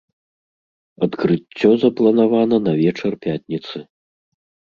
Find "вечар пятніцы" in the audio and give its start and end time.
2.81-3.77